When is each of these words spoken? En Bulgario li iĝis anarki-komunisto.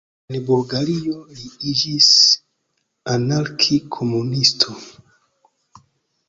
En 0.33 0.37
Bulgario 0.47 1.17
li 1.41 1.45
iĝis 1.73 2.07
anarki-komunisto. 3.17 4.75